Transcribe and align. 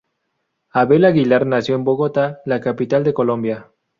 Abel 0.71 1.05
Aguilar 1.05 1.45
nació 1.45 1.75
en 1.75 1.83
Bogotá, 1.83 2.39
la 2.45 2.59
capital 2.59 3.03
de 3.03 3.13
Colombia. 3.13 3.67